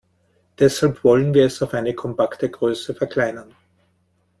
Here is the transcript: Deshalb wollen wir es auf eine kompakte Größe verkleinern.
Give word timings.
Deshalb 0.57 1.03
wollen 1.03 1.35
wir 1.35 1.45
es 1.45 1.61
auf 1.61 1.75
eine 1.75 1.93
kompakte 1.93 2.49
Größe 2.49 2.95
verkleinern. 2.95 3.53